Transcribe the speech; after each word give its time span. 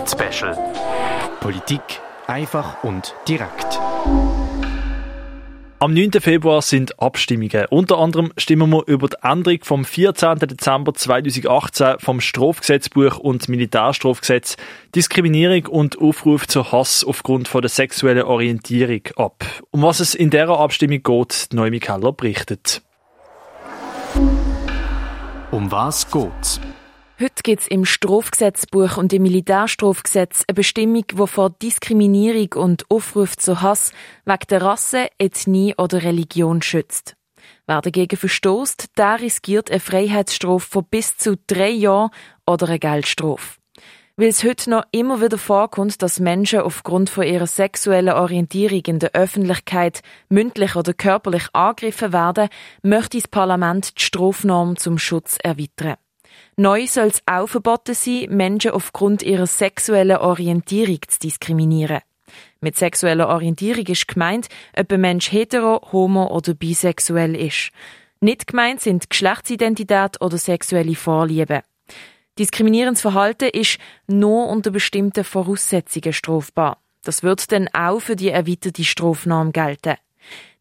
Hit-Special. 0.00 0.56
Politik 1.40 1.82
einfach 2.26 2.82
und 2.84 3.14
direkt. 3.28 3.78
Am 5.78 5.92
9. 5.92 6.12
Februar 6.20 6.62
sind 6.62 6.98
Abstimmungen. 7.02 7.66
Unter 7.68 7.98
anderem 7.98 8.32
stimmen 8.38 8.70
wir 8.70 8.86
über 8.86 9.08
die 9.08 9.16
Änderung 9.22 9.58
vom 9.62 9.84
14. 9.84 10.38
Dezember 10.38 10.94
2018 10.94 11.98
vom 11.98 12.22
Strafgesetzbuch 12.22 13.18
und 13.18 13.50
Militärstrafgesetz 13.50 14.56
Diskriminierung 14.94 15.66
und 15.66 16.00
Aufruf 16.00 16.48
zu 16.48 16.72
Hass 16.72 17.04
aufgrund 17.04 17.48
von 17.48 17.60
der 17.60 17.68
sexuellen 17.68 18.22
Orientierung 18.22 19.02
ab. 19.16 19.44
Um 19.70 19.82
was 19.82 20.00
es 20.00 20.14
in 20.14 20.30
dieser 20.30 20.58
Abstimmung 20.58 21.02
geht, 21.02 21.48
Noemi 21.52 21.78
Keller 21.78 22.12
berichtet. 22.12 22.80
Um 25.50 25.70
was 25.70 26.10
geht's? 26.10 26.58
Heute 27.22 27.42
gibt 27.42 27.60
es 27.60 27.68
im 27.68 27.84
Strafgesetzbuch 27.84 28.96
und 28.96 29.12
im 29.12 29.24
Militärstrafgesetz 29.24 30.44
eine 30.48 30.54
Bestimmung, 30.54 31.04
die 31.06 31.26
vor 31.26 31.50
Diskriminierung 31.50 32.54
und 32.54 32.90
Aufruf 32.90 33.36
zu 33.36 33.60
Hass 33.60 33.92
wegen 34.24 34.46
der 34.48 34.62
Rasse, 34.62 35.08
Ethnie 35.18 35.74
oder 35.76 36.02
Religion 36.02 36.62
schützt. 36.62 37.16
Wer 37.66 37.82
dagegen 37.82 38.16
verstößt, 38.16 38.96
der 38.96 39.20
riskiert 39.20 39.70
eine 39.70 39.80
Freiheitsstrafe 39.80 40.66
von 40.66 40.86
bis 40.90 41.18
zu 41.18 41.36
drei 41.46 41.68
Jahren 41.68 42.08
oder 42.46 42.68
eine 42.68 42.78
Geldstrafe. 42.78 43.58
Weil 44.16 44.28
es 44.28 44.42
heute 44.42 44.70
noch 44.70 44.84
immer 44.90 45.20
wieder 45.20 45.36
vorkommt, 45.36 46.00
dass 46.00 46.20
Menschen 46.20 46.60
aufgrund 46.60 47.10
von 47.10 47.24
ihrer 47.24 47.46
sexuellen 47.46 48.14
Orientierung 48.14 48.80
in 48.86 48.98
der 48.98 49.12
Öffentlichkeit 49.12 50.00
mündlich 50.30 50.74
oder 50.74 50.94
körperlich 50.94 51.48
angegriffen 51.52 52.14
werden, 52.14 52.48
möchte 52.82 53.18
das 53.18 53.28
Parlament 53.28 53.98
die 53.98 54.04
Strafnorm 54.04 54.78
zum 54.78 54.96
Schutz 54.96 55.36
erweitern. 55.42 55.96
Neu 56.60 56.86
soll 56.86 57.06
es 57.06 57.22
auch 57.24 57.46
verboten 57.46 57.94
sein, 57.94 58.26
Menschen 58.28 58.72
aufgrund 58.72 59.22
ihrer 59.22 59.46
sexuellen 59.46 60.18
Orientierung 60.18 60.98
zu 61.08 61.18
diskriminieren. 61.18 62.00
Mit 62.60 62.76
sexueller 62.76 63.30
Orientierung 63.30 63.86
ist 63.86 64.06
gemeint, 64.06 64.48
ob 64.76 64.92
ein 64.92 65.00
Mensch 65.00 65.32
hetero, 65.32 65.80
homo 65.90 66.26
oder 66.26 66.52
bisexuell 66.52 67.34
ist. 67.34 67.70
Nicht 68.20 68.46
gemeint 68.46 68.82
sind 68.82 69.08
Geschlechtsidentität 69.08 70.20
oder 70.20 70.36
sexuelle 70.36 70.96
Vorlieben. 70.96 71.62
Diskriminierendes 72.38 73.00
Verhalten 73.00 73.48
ist 73.48 73.78
nur 74.06 74.50
unter 74.50 74.70
bestimmten 74.70 75.24
Voraussetzungen 75.24 76.12
strafbar. 76.12 76.76
Das 77.04 77.22
wird 77.22 77.52
dann 77.52 77.68
auch 77.72 78.00
für 78.00 78.16
die 78.16 78.28
erweiterte 78.28 78.84
Strafnorm 78.84 79.52
gelten. 79.52 79.96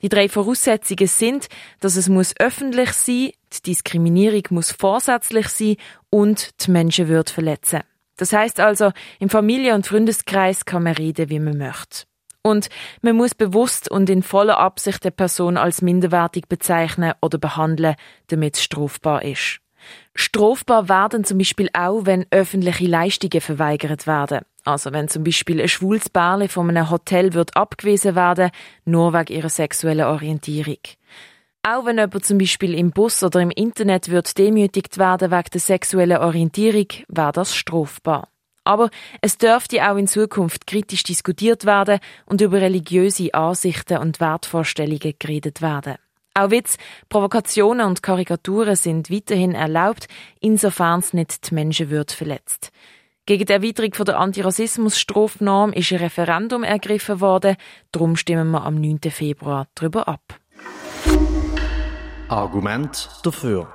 Die 0.02 0.10
drei 0.10 0.30
Voraussetzungen 0.30 1.08
sind, 1.08 1.48
dass 1.80 1.96
es 1.96 2.10
muss 2.10 2.34
öffentlich 2.40 2.92
sein, 2.94 3.32
die 3.54 3.62
Diskriminierung 3.66 4.44
muss 4.52 4.72
vorsätzlich 4.72 5.48
sein 5.50 5.76
und 6.10 6.66
die 6.66 6.72
Menschenwürde 6.72 7.32
verletzen. 7.32 7.82
Das 8.18 8.34
heißt 8.34 8.60
also, 8.60 8.92
im 9.20 9.30
Familie- 9.30 9.76
und 9.76 9.88
Freundeskreis 9.88 10.66
kann 10.66 10.84
man 10.84 10.94
reden, 10.94 11.30
wie 11.30 11.40
man 11.40 11.58
möchte. 11.58 12.06
Und 12.42 12.70
man 13.02 13.16
muss 13.16 13.36
bewusst 13.36 13.90
und 13.92 14.10
in 14.10 14.24
voller 14.24 14.58
Absicht 14.58 15.04
der 15.04 15.12
Person 15.12 15.58
als 15.58 15.82
minderwertig 15.82 16.48
bezeichnen 16.48 17.14
oder 17.22 17.38
behandeln, 17.38 17.96
damit 18.28 18.56
es 18.56 18.64
strafbar 18.64 19.24
ist. 19.24 19.60
Strafbar 20.20 20.90
werden 20.90 21.24
zum 21.24 21.38
Beispiel 21.38 21.70
auch, 21.72 22.06
wenn 22.06 22.26
öffentliche 22.30 22.88
Leistungen 22.88 23.40
verweigert 23.40 24.06
werden. 24.06 24.42
Also 24.66 24.92
wenn 24.92 25.08
zum 25.08 25.24
Beispiel 25.24 25.62
ein 25.62 25.70
schwules 25.70 26.10
Bärli 26.10 26.50
von 26.50 26.70
einem 26.70 26.90
Hotel 26.90 27.34
wird 27.34 27.56
abgewiesen 27.56 28.16
werden, 28.16 28.52
nur 28.84 29.14
wegen 29.14 29.34
ihrer 29.34 29.48
sexuellen 29.48 30.06
Orientierung. 30.06 30.80
Auch 31.64 31.86
wenn 31.86 32.00
jemand 32.00 32.26
zum 32.26 32.38
Beispiel 32.38 32.74
im 32.74 32.92
Bus 32.92 33.24
oder 33.24 33.40
im 33.40 33.50
Internet 33.50 34.10
wird 34.10 34.38
demütigt 34.38 34.98
werden 34.98 35.32
wegen 35.32 35.50
der 35.54 35.62
sexuellen 35.62 36.18
Orientierung, 36.18 36.88
wäre 37.08 37.32
das 37.32 37.56
strafbar. 37.56 38.28
Aber 38.66 38.90
es 39.22 39.38
dürfte 39.38 39.90
auch 39.90 39.96
in 39.96 40.08
Zukunft 40.08 40.68
kritisch 40.68 41.04
diskutiert 41.04 41.64
werden 41.64 42.00
und 42.26 42.42
über 42.42 42.60
religiöse 42.60 43.34
Ansichten 43.34 44.00
und 44.00 44.20
Wertvorstellungen 44.20 45.14
geredet 45.18 45.62
werden. 45.62 45.96
Auch 46.40 46.52
Witz, 46.52 46.78
Provokationen 47.10 47.86
und 47.86 48.02
Karikaturen 48.02 48.78
sind 48.78 49.12
weiterhin 49.12 49.56
erlaubt, 49.56 50.08
insofern 50.40 51.00
es 51.00 51.12
nicht 51.12 51.50
die 51.50 51.54
Menschenwürde 51.54 52.14
verletzt. 52.14 52.72
Gegen 53.26 53.46
die 53.46 53.52
Erweiterung 53.52 53.92
der 53.92 54.20
Antirassismus-Strafnorm 54.20 55.74
ist 55.74 55.92
ein 55.92 55.98
Referendum 55.98 56.64
ergriffen 56.64 57.20
worden. 57.20 57.58
Darum 57.92 58.16
stimmen 58.16 58.52
wir 58.52 58.64
am 58.64 58.76
9. 58.76 59.00
Februar 59.12 59.68
darüber 59.76 60.08
ab. 60.08 60.40
Argument 62.30 63.10
dafür. 63.24 63.68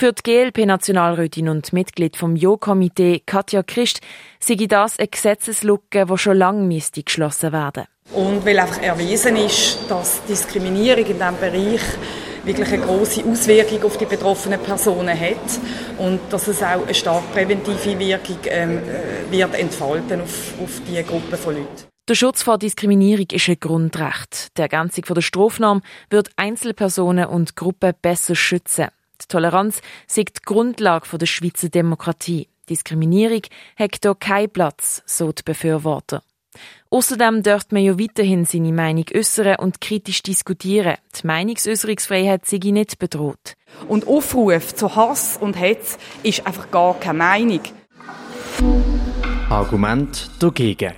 Für 0.00 0.12
die 0.12 0.22
GLP-Nationalrätin 0.22 1.48
und 1.48 1.72
Mitglied 1.72 2.16
vom 2.16 2.36
Jo-Komitee 2.36 3.20
Katja 3.26 3.64
Christ 3.64 4.00
sei 4.38 4.54
das 4.54 4.96
eine 4.96 5.08
Gesetzeslücke, 5.08 6.06
die 6.06 6.18
schon 6.18 6.36
lange 6.36 6.80
geschlossen 7.04 7.52
werden. 7.52 7.86
Und 8.12 8.46
weil 8.46 8.60
einfach 8.60 8.80
erwiesen 8.80 9.34
ist, 9.34 9.80
dass 9.88 10.24
Diskriminierung 10.26 11.04
in 11.04 11.18
diesem 11.18 11.36
Bereich 11.40 11.80
wirklich 12.44 12.68
eine 12.68 12.84
große 12.84 13.24
Auswirkung 13.24 13.82
auf 13.82 13.98
die 13.98 14.04
betroffenen 14.04 14.60
Personen 14.60 15.18
hat 15.18 15.60
und 15.98 16.20
dass 16.30 16.46
es 16.46 16.62
auch 16.62 16.84
eine 16.84 16.94
stark 16.94 17.32
präventive 17.32 17.98
Wirkung 17.98 18.38
ähm, 18.44 18.78
äh, 18.78 19.32
wird 19.32 19.52
entfalten 19.56 20.20
auf, 20.20 20.54
auf 20.62 20.80
diese 20.88 21.02
Gruppe 21.02 21.36
von 21.36 21.54
Leuten. 21.54 21.88
Der 22.08 22.14
Schutz 22.14 22.44
vor 22.44 22.56
Diskriminierung 22.56 23.26
ist 23.32 23.48
ein 23.48 23.58
Grundrecht. 23.58 24.56
Die 24.56 24.62
Ergänzung 24.62 25.04
von 25.06 25.14
der 25.14 25.22
Strafnorm 25.22 25.82
wird 26.08 26.30
Einzelpersonen 26.36 27.26
und 27.26 27.56
Gruppen 27.56 27.94
besser 28.00 28.36
schützen. 28.36 28.86
Die 29.22 29.28
Toleranz 29.28 29.80
ist 30.06 30.16
die 30.18 30.42
Grundlage 30.44 31.18
der 31.18 31.26
Schweizer 31.26 31.68
Demokratie. 31.68 32.48
Diskriminierung 32.68 33.42
hat 33.76 33.98
hier 34.02 34.14
keinen 34.14 34.50
Platz, 34.50 35.02
so 35.06 35.32
die 35.32 35.42
Befürworter. 35.42 36.22
Außerdem 36.90 37.42
dürfte 37.42 37.74
man 37.74 37.84
ja 37.84 37.98
weiterhin 37.98 38.44
seine 38.44 38.72
Meinung 38.72 39.04
äußern 39.14 39.56
und 39.56 39.80
kritisch 39.80 40.22
diskutieren. 40.22 40.96
Die 41.20 41.26
Meinungsäußerungsfreiheit 41.26 42.46
sei 42.46 42.60
nicht 42.64 42.98
bedroht. 42.98 43.54
Und 43.88 44.06
Aufruf 44.06 44.74
zu 44.74 44.96
Hass 44.96 45.36
und 45.36 45.54
Hetz 45.54 45.98
ist 46.22 46.46
einfach 46.46 46.70
gar 46.70 46.98
keine 46.98 47.18
Meinung. 47.18 47.60
Argument 49.50 50.30
dagegen. 50.40 50.94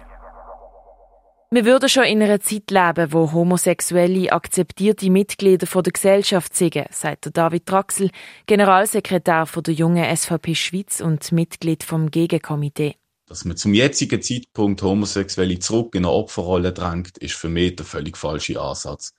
Wir 1.53 1.65
würden 1.65 1.89
schon 1.89 2.05
in 2.05 2.23
einer 2.23 2.39
Zeit 2.39 2.71
leben, 2.71 3.13
wo 3.13 3.33
Homosexuelle 3.33 4.31
akzeptierte 4.31 5.11
Mitglieder 5.11 5.67
der 5.67 5.93
Gesellschaft 5.93 6.55
sind, 6.55 6.77
sagt 6.93 7.37
David 7.37 7.67
Traxel, 7.67 8.13
Generalsekretär 8.47 9.49
der 9.57 9.75
jungen 9.75 10.17
SVP 10.17 10.55
Schweiz 10.55 11.01
und 11.01 11.33
Mitglied 11.33 11.83
vom 11.83 12.13
Gegenkomitee. 12.13 12.95
Dass 13.27 13.45
man 13.45 13.57
zum 13.57 13.75
jetzigen 13.75 14.23
Zeitpunkt 14.23 14.81
Homosexuelle 14.83 15.59
zurück 15.59 15.97
in 15.97 16.05
eine 16.05 16.13
Opferrolle 16.13 16.73
drängt, 16.73 17.19
ist 17.19 17.35
für 17.35 17.49
mich 17.49 17.75
der 17.75 17.85
völlig 17.85 18.17
falsche 18.17 18.61
Ansatz. 18.61 19.13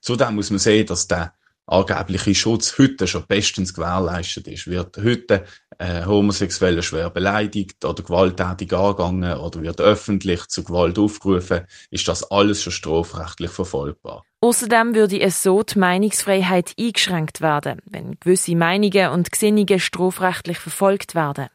Zudem 0.00 0.36
muss 0.36 0.48
man 0.48 0.60
sehen, 0.60 0.86
dass 0.86 1.06
der 1.06 1.34
angebliche 1.66 2.34
Schutz 2.34 2.78
heute 2.78 3.06
schon 3.06 3.26
bestens 3.26 3.74
gewährleistet 3.74 4.48
ist. 4.48 4.66
Wird 4.66 4.96
heute 4.96 5.44
äh, 5.78 6.04
Homosexuelle 6.04 6.82
schwer 6.82 7.10
beleidigt 7.10 7.84
oder 7.84 8.02
gewalttätig 8.02 8.72
angegangen 8.72 9.38
oder 9.38 9.62
wird 9.62 9.80
öffentlich 9.80 10.46
zu 10.46 10.64
Gewalt 10.64 10.98
aufgerufen, 10.98 11.66
ist 11.90 12.08
das 12.08 12.30
alles 12.30 12.62
schon 12.62 12.72
strafrechtlich 12.72 13.50
verfolgbar. 13.50 14.24
Außerdem 14.40 14.94
würde 14.94 15.20
es 15.20 15.42
so 15.42 15.62
die 15.62 15.78
Meinungsfreiheit 15.78 16.74
eingeschränkt 16.78 17.40
werden, 17.40 17.80
wenn 17.86 18.18
gewisse 18.20 18.56
Meinungen 18.56 19.10
und 19.10 19.32
Gesinnungen 19.32 19.80
strafrechtlich 19.80 20.58
verfolgt 20.58 21.14
werden. 21.14 21.48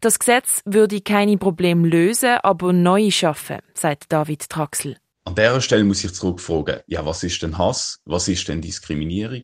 Das 0.00 0.18
Gesetz 0.18 0.62
würde 0.64 1.00
keine 1.00 1.36
Probleme 1.36 1.88
lösen, 1.88 2.38
aber 2.42 2.72
neu 2.72 3.10
schaffen, 3.10 3.58
sagt 3.74 4.04
David 4.08 4.48
Traxel. 4.48 4.96
An 5.24 5.34
dieser 5.34 5.60
Stelle 5.60 5.84
muss 5.84 6.02
ich 6.02 6.14
zurückfragen, 6.14 6.80
ja, 6.86 7.04
was 7.04 7.22
ist 7.22 7.42
denn 7.42 7.58
Hass? 7.58 8.00
Was 8.04 8.28
ist 8.28 8.48
denn 8.48 8.62
Diskriminierung? 8.62 9.42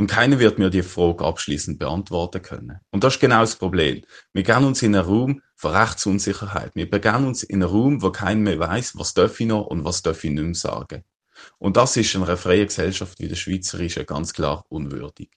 Und 0.00 0.06
keiner 0.06 0.38
wird 0.38 0.58
mir 0.58 0.70
die 0.70 0.82
Frage 0.82 1.26
abschließend 1.26 1.78
beantworten 1.78 2.40
können. 2.40 2.80
Und 2.90 3.04
das 3.04 3.16
ist 3.16 3.20
genau 3.20 3.40
das 3.40 3.56
Problem. 3.56 4.00
Wir 4.32 4.42
gehen 4.42 4.64
uns 4.64 4.80
in 4.80 4.96
einen 4.96 5.04
Raum 5.04 5.42
von 5.56 5.76
Rechtsunsicherheit. 5.76 6.74
Wir 6.74 6.88
begeben 6.88 7.26
uns 7.26 7.42
in 7.42 7.62
einen 7.62 7.70
Raum, 7.70 8.00
wo 8.00 8.10
keiner 8.10 8.40
mehr 8.40 8.58
weiß, 8.58 8.96
was 8.96 9.12
darf 9.12 9.38
ich 9.38 9.46
noch 9.46 9.66
und 9.66 9.84
was 9.84 10.00
darf 10.00 10.24
ich 10.24 10.30
nicht 10.30 10.42
mehr 10.42 10.54
sagen. 10.54 11.04
Und 11.58 11.76
das 11.76 11.98
ist 11.98 12.14
in 12.14 12.22
einer 12.22 12.38
freien 12.38 12.68
Gesellschaft 12.68 13.18
wie 13.18 13.28
der 13.28 13.36
Schweizerische 13.36 14.06
ganz 14.06 14.32
klar 14.32 14.64
unwürdig. 14.70 15.28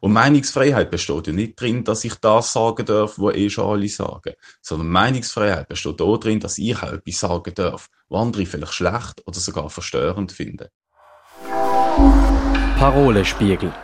Und 0.00 0.14
Meinungsfreiheit 0.14 0.90
besteht 0.90 1.26
ja 1.26 1.34
nicht 1.34 1.60
drin, 1.60 1.84
dass 1.84 2.02
ich 2.02 2.14
das 2.14 2.54
sagen 2.54 2.86
darf, 2.86 3.18
was 3.18 3.34
eh 3.34 3.50
schon 3.50 3.68
alle 3.68 3.88
sagen. 3.90 4.32
Sondern 4.62 4.88
Meinungsfreiheit 4.88 5.68
besteht 5.68 6.00
auch 6.00 6.16
drin, 6.16 6.40
dass 6.40 6.56
ich 6.56 6.74
auch 6.82 6.94
etwas 6.94 7.20
sagen 7.20 7.52
darf, 7.54 7.90
was 8.08 8.22
andere 8.22 8.46
vielleicht 8.46 8.72
schlecht 8.72 9.26
oder 9.26 9.38
sogar 9.38 9.68
verstörend 9.68 10.32
finden. 10.32 10.68
Parolespiegel. 12.78 13.74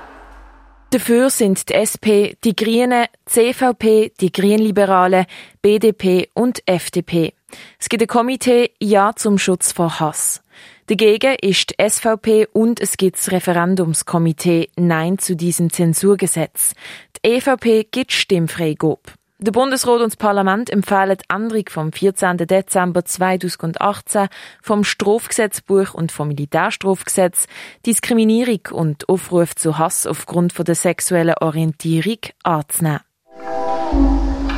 Dafür 0.93 1.31
sind 1.31 1.71
die 1.71 1.73
SP, 1.73 2.37
die 2.45 2.55
Grünen, 2.55 3.07
CVP, 3.25 4.13
die 4.21 4.31
Grünliberalen, 4.31 5.25
BDP 5.63 6.29
und 6.35 6.63
FDP. 6.67 7.33
Es 7.79 7.89
gibt 7.89 8.03
ein 8.03 8.09
Komitee 8.09 8.73
Ja 8.79 9.15
zum 9.17 9.39
Schutz 9.39 9.73
vor 9.73 10.01
Hass. 10.01 10.43
Dagegen 10.89 11.35
ist 11.41 11.71
die 11.71 11.89
SVP 11.89 12.47
und 12.53 12.79
es 12.79 12.99
gibt 12.99 13.17
das 13.17 13.33
Referendumskomitee 13.33 14.69
Nein 14.77 15.17
zu 15.17 15.35
diesem 15.35 15.73
Zensurgesetz. 15.73 16.75
Die 17.17 17.37
EVP 17.37 17.89
gibt 17.91 18.13
Stimmfreigabe. 18.13 19.01
Der 19.43 19.51
Bundesrat 19.51 20.01
und 20.01 20.13
das 20.13 20.17
Parlament 20.17 20.71
empfehlen 20.71 21.19
die 21.19 21.35
Änderung 21.35 21.65
vom 21.69 21.93
14. 21.93 22.37
Dezember 22.37 23.05
2018 23.05 24.29
vom 24.63 24.85
Strafgesetzbuch 24.85 25.95
und 25.95 26.13
vom 26.13 26.29
Militärstrafgesetz, 26.29 27.49
Diskriminierung 27.85 28.61
und 28.71 29.09
Aufruf 29.09 29.57
zu 29.57 29.79
Hass 29.79 30.07
aufgrund 30.07 30.53
von 30.53 30.65
der 30.65 30.77
sexuellen 30.77 31.35
Orientierung 31.41 32.19
anzunehmen. 32.45 33.01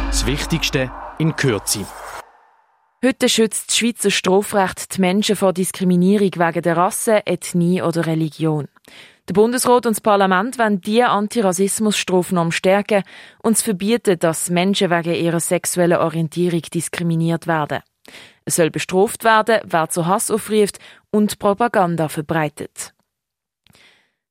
Das 0.09 0.27
Wichtigste 0.27 0.91
in 1.17 1.35
Kürze. 1.35 1.87
Heute 3.03 3.31
schützt 3.31 3.71
das 3.71 3.79
Schweizer 3.79 4.11
Strafrecht 4.11 4.97
die 4.97 5.01
Menschen 5.01 5.37
vor 5.37 5.55
Diskriminierung 5.55 6.33
wegen 6.35 6.63
der 6.63 6.77
Rasse, 6.77 7.23
Ethnie 7.25 7.81
oder 7.81 8.05
Religion. 8.05 8.69
Der 9.29 9.35
Bundesrat 9.35 9.87
und 9.87 9.97
das 9.97 10.03
Parlament 10.03 10.59
wollen 10.59 10.83
diese 10.83 11.09
Antirassismusstrafnorm 11.09 12.53
stärken 12.53 13.05
und 13.43 13.57
verbieten, 13.57 14.19
dass 14.19 14.51
Menschen 14.51 14.91
wegen 14.91 15.15
ihrer 15.15 15.41
sexuellen 15.41 15.99
Orientierung 15.99 16.61
diskriminiert 16.63 17.47
werden. 17.47 17.81
Es 18.45 18.57
soll 18.57 18.71
bestraft 18.71 19.25
werden, 19.25 19.61
wer 19.65 19.89
zu 19.89 20.07
Hass 20.07 20.31
aufruft 20.31 20.79
und 21.11 21.39
Propaganda 21.39 22.09
verbreitet. 22.09 22.95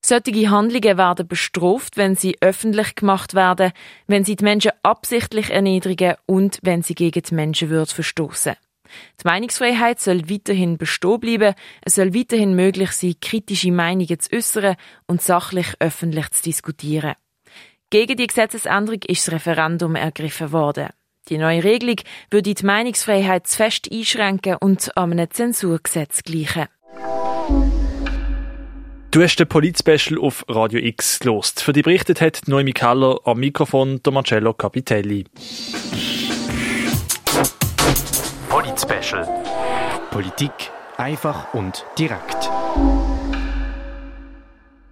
Solche 0.06 0.50
Handlungen 0.50 0.98
werden 0.98 1.28
bestraft, 1.28 1.96
wenn 1.96 2.16
sie 2.16 2.36
öffentlich 2.42 2.96
gemacht 2.96 3.34
werden, 3.36 3.72
wenn 4.06 4.26
sie 4.26 4.36
die 4.36 4.44
Menschen 4.44 4.74
absichtlich 4.84 5.50
erniedrigen 5.50 6.16
und 6.26 6.60
wenn 6.62 6.84
sie 6.84 6.94
gegen 6.94 7.24
die 7.24 7.34
Menschenwürde 7.34 7.94
verstoßen. 7.94 8.56
Die 9.22 9.28
Meinungsfreiheit 9.28 10.00
soll 10.00 10.30
weiterhin 10.30 10.78
bestehen 10.78 11.20
bleiben. 11.20 11.56
Es 11.82 11.96
soll 11.96 12.14
weiterhin 12.14 12.56
möglich 12.56 12.92
sein, 12.92 13.16
kritische 13.22 13.72
Meinungen 13.72 14.20
zu 14.20 14.36
äußern 14.36 14.76
und 15.08 15.22
sachlich 15.22 15.68
öffentlich 15.80 16.30
zu 16.32 16.44
diskutieren. 16.44 17.14
Gegen 17.90 18.18
die 18.18 18.28
Gesetzesänderung 18.28 19.02
ist 19.08 19.28
das 19.28 19.36
Referendum 19.36 19.96
ergriffen 19.96 20.52
worden. 20.52 20.90
Die 21.30 21.38
neue 21.38 21.64
Regelung 21.64 21.98
würde 22.32 22.54
die 22.54 22.66
Meinungsfreiheit 22.66 23.48
zu 23.48 23.58
fest 23.58 23.88
einschränken 23.92 24.58
und 24.60 24.98
an 24.98 25.12
einem 25.12 25.30
Zensurgesetz 25.30 26.24
gleichen. 26.24 26.66
Du 29.12 29.22
hast 29.22 29.36
den 29.36 29.48
Polit-Special 29.48 30.20
auf 30.20 30.44
Radio 30.50 30.80
X 30.80 31.20
gelost. 31.20 31.62
Für 31.62 31.72
die 31.72 31.84
berichtet 31.84 32.20
hat 32.20 32.42
Noemi 32.48 32.74
Keller 32.74 33.20
am 33.26 33.40
Mikrofon 33.40 34.02
der 34.02 34.12
Marcello 34.12 34.56
Capitelli. 34.56 35.26
Polit-Special. 38.84 39.26
Politik 40.12 40.72
einfach 40.98 41.54
und 41.54 41.86
direkt. 41.98 42.50